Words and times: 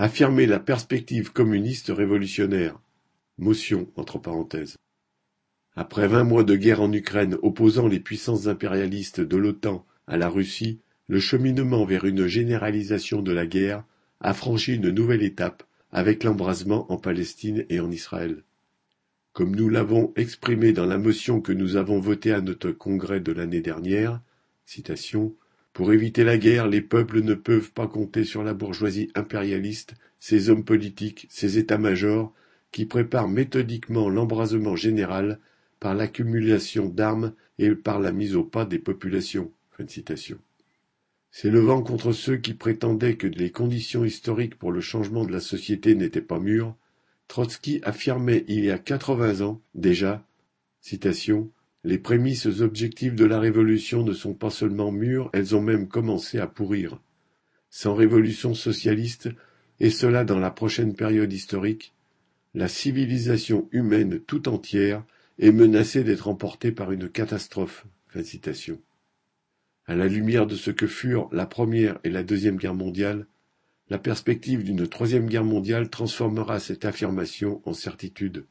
affirmer 0.00 0.46
la 0.46 0.60
perspective 0.60 1.32
communiste 1.32 1.88
révolutionnaire. 1.88 2.78
Motion 3.36 3.88
entre 3.96 4.18
parenthèses. 4.18 4.76
Après 5.74 6.06
vingt 6.06 6.22
mois 6.22 6.44
de 6.44 6.54
guerre 6.54 6.82
en 6.82 6.92
Ukraine 6.92 7.36
opposant 7.42 7.88
les 7.88 7.98
puissances 7.98 8.46
impérialistes 8.46 9.20
de 9.20 9.36
l'OTAN 9.36 9.84
à 10.06 10.16
la 10.16 10.28
Russie, 10.28 10.80
le 11.08 11.18
cheminement 11.18 11.84
vers 11.84 12.04
une 12.04 12.26
généralisation 12.26 13.22
de 13.22 13.32
la 13.32 13.46
guerre 13.46 13.84
a 14.20 14.34
franchi 14.34 14.74
une 14.74 14.90
nouvelle 14.90 15.22
étape 15.22 15.64
avec 15.90 16.22
l'embrasement 16.22 16.90
en 16.92 16.96
Palestine 16.96 17.64
et 17.68 17.80
en 17.80 17.90
Israël. 17.90 18.44
Comme 19.32 19.56
nous 19.56 19.68
l'avons 19.68 20.12
exprimé 20.14 20.72
dans 20.72 20.86
la 20.86 20.98
motion 20.98 21.40
que 21.40 21.52
nous 21.52 21.76
avons 21.76 21.98
votée 21.98 22.32
à 22.32 22.40
notre 22.40 22.70
congrès 22.70 23.20
de 23.20 23.32
l'année 23.32 23.60
dernière, 23.60 24.20
citation, 24.64 25.34
pour 25.78 25.92
éviter 25.92 26.24
la 26.24 26.38
guerre, 26.38 26.66
les 26.66 26.80
peuples 26.80 27.22
ne 27.22 27.34
peuvent 27.34 27.70
pas 27.70 27.86
compter 27.86 28.24
sur 28.24 28.42
la 28.42 28.52
bourgeoisie 28.52 29.12
impérialiste, 29.14 29.94
ses 30.18 30.50
hommes 30.50 30.64
politiques, 30.64 31.28
ses 31.30 31.56
états-majors, 31.56 32.34
qui 32.72 32.84
préparent 32.84 33.28
méthodiquement 33.28 34.08
l'embrasement 34.08 34.74
général 34.74 35.38
par 35.78 35.94
l'accumulation 35.94 36.88
d'armes 36.88 37.32
et 37.60 37.70
par 37.76 38.00
la 38.00 38.10
mise 38.10 38.34
au 38.34 38.42
pas 38.42 38.64
des 38.64 38.80
populations. 38.80 39.52
C'est 41.30 41.48
le 41.48 41.60
vent 41.60 41.84
contre 41.84 42.10
ceux 42.10 42.38
qui 42.38 42.54
prétendaient 42.54 43.14
que 43.14 43.28
les 43.28 43.52
conditions 43.52 44.04
historiques 44.04 44.58
pour 44.58 44.72
le 44.72 44.80
changement 44.80 45.24
de 45.24 45.32
la 45.32 45.38
société 45.38 45.94
n'étaient 45.94 46.20
pas 46.20 46.40
mûres. 46.40 46.74
Trotsky 47.28 47.78
affirmait 47.84 48.44
il 48.48 48.64
y 48.64 48.72
a 48.72 48.80
quatre-vingts 48.80 49.42
ans 49.42 49.62
déjà 49.76 50.26
citation, 50.80 51.52
les 51.84 51.98
prémices 51.98 52.46
objectives 52.46 53.14
de 53.14 53.24
la 53.24 53.38
révolution 53.38 54.02
ne 54.02 54.12
sont 54.12 54.34
pas 54.34 54.50
seulement 54.50 54.90
mûres, 54.90 55.30
elles 55.32 55.54
ont 55.54 55.62
même 55.62 55.88
commencé 55.88 56.38
à 56.38 56.46
pourrir. 56.46 57.00
Sans 57.70 57.94
révolution 57.94 58.54
socialiste, 58.54 59.28
et 59.80 59.90
cela 59.90 60.24
dans 60.24 60.38
la 60.38 60.50
prochaine 60.50 60.94
période 60.94 61.32
historique, 61.32 61.94
la 62.54 62.68
civilisation 62.68 63.68
humaine 63.70 64.20
tout 64.20 64.48
entière 64.48 65.04
est 65.38 65.52
menacée 65.52 66.02
d'être 66.02 66.28
emportée 66.28 66.72
par 66.72 66.90
une 66.90 67.08
catastrophe. 67.08 67.86
À 69.86 69.94
la 69.94 70.08
lumière 70.08 70.46
de 70.46 70.56
ce 70.56 70.70
que 70.72 70.86
furent 70.86 71.28
la 71.30 71.46
Première 71.46 72.00
et 72.02 72.10
la 72.10 72.24
Deuxième 72.24 72.56
Guerre 72.56 72.74
mondiale, 72.74 73.26
la 73.90 73.98
perspective 73.98 74.64
d'une 74.64 74.88
Troisième 74.88 75.28
Guerre 75.28 75.44
mondiale 75.44 75.88
transformera 75.88 76.58
cette 76.58 76.84
affirmation 76.84 77.62
en 77.64 77.72
certitude 77.72 78.44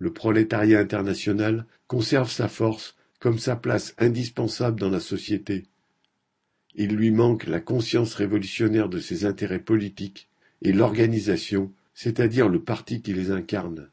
le 0.00 0.12
prolétariat 0.12 0.80
international 0.80 1.66
conserve 1.86 2.30
sa 2.30 2.48
force 2.48 2.96
comme 3.20 3.38
sa 3.38 3.54
place 3.54 3.94
indispensable 3.98 4.80
dans 4.80 4.90
la 4.90 4.98
société. 4.98 5.66
Il 6.74 6.96
lui 6.96 7.10
manque 7.10 7.46
la 7.46 7.60
conscience 7.60 8.14
révolutionnaire 8.14 8.88
de 8.88 8.98
ses 8.98 9.26
intérêts 9.26 9.60
politiques 9.60 10.28
et 10.62 10.72
l'organisation, 10.72 11.70
c'est-à-dire 11.94 12.48
le 12.48 12.62
parti 12.62 13.02
qui 13.02 13.12
les 13.12 13.30
incarne. 13.30 13.90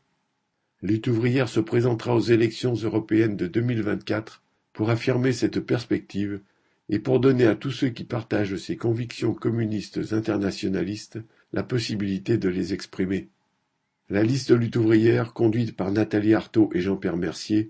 Lutte 0.82 1.08
ouvrière 1.08 1.50
se 1.50 1.60
présentera 1.60 2.16
aux 2.16 2.22
élections 2.22 2.74
européennes 2.74 3.36
de 3.36 3.48
2024 3.48 4.44
pour 4.72 4.90
affirmer 4.90 5.34
cette 5.34 5.60
perspective 5.60 6.40
et 6.88 7.00
pour 7.00 7.20
donner 7.20 7.48
à 7.48 7.56
tous 7.56 7.72
ceux 7.72 7.90
qui 7.90 8.06
partagent 8.06 8.56
ses 8.56 8.78
convictions 8.78 9.34
communistes 9.34 10.14
internationalistes 10.14 11.20
la 11.52 11.64
possibilité 11.64 12.38
de 12.38 12.48
les 12.48 12.74
exprimer. 12.74 13.28
La 14.10 14.24
liste 14.24 14.52
lutte 14.52 14.78
ouvrière, 14.78 15.34
conduite 15.34 15.76
par 15.76 15.92
Nathalie 15.92 16.34
Arthaud 16.34 16.70
et 16.74 16.80
Jean-Pierre 16.80 17.18
Mercier, 17.18 17.70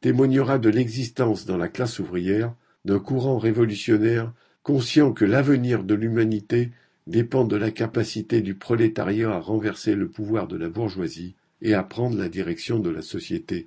témoignera 0.00 0.58
de 0.58 0.68
l'existence 0.68 1.46
dans 1.46 1.56
la 1.56 1.68
classe 1.68 2.00
ouvrière 2.00 2.52
d'un 2.84 2.98
courant 2.98 3.38
révolutionnaire 3.38 4.32
conscient 4.64 5.12
que 5.12 5.24
l'avenir 5.24 5.84
de 5.84 5.94
l'humanité 5.94 6.72
dépend 7.06 7.44
de 7.44 7.54
la 7.54 7.70
capacité 7.70 8.40
du 8.40 8.56
prolétariat 8.56 9.30
à 9.30 9.38
renverser 9.38 9.94
le 9.94 10.08
pouvoir 10.08 10.48
de 10.48 10.56
la 10.56 10.68
bourgeoisie 10.68 11.36
et 11.62 11.74
à 11.74 11.84
prendre 11.84 12.18
la 12.18 12.28
direction 12.28 12.80
de 12.80 12.90
la 12.90 13.02
société. 13.02 13.64